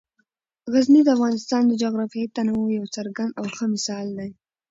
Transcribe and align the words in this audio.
غزني 0.73 1.01
د 1.03 1.09
افغانستان 1.15 1.63
د 1.67 1.73
جغرافیوي 1.83 2.27
تنوع 2.35 2.67
یو 2.77 2.85
څرګند 2.95 3.31
او 3.39 3.45
ښه 3.55 3.65
مثال 3.73 4.07
دی. 4.19 4.29